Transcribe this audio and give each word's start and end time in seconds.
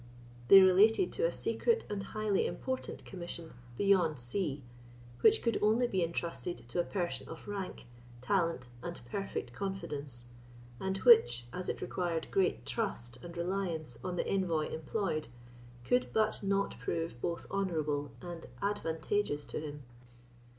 They 0.47 0.61
related 0.63 1.11
to 1.11 1.27
a 1.27 1.31
secret 1.31 1.85
and 1.87 2.01
highly 2.01 2.47
important 2.47 3.05
commission 3.05 3.53
beyond 3.77 4.17
sea, 4.19 4.63
which 5.19 5.43
could 5.43 5.59
only 5.61 5.85
be 5.85 6.03
entrusted 6.03 6.57
to 6.69 6.79
a 6.79 6.83
person 6.83 7.29
of 7.29 7.47
rank, 7.47 7.85
talent, 8.19 8.67
and 8.81 8.99
perfect 9.11 9.53
confidence, 9.53 10.25
and 10.79 10.97
which, 10.97 11.45
as 11.53 11.69
it 11.69 11.83
required 11.83 12.31
great 12.31 12.65
trust 12.65 13.19
and 13.23 13.37
reliance 13.37 13.99
on 14.03 14.15
the 14.15 14.27
envoy 14.27 14.69
employed, 14.73 15.27
could 15.85 16.11
but 16.11 16.41
not 16.41 16.79
prove 16.79 17.21
both 17.21 17.45
honourable 17.51 18.09
and 18.23 18.47
advantageous 18.59 19.45
to 19.45 19.59
him. 19.59 19.83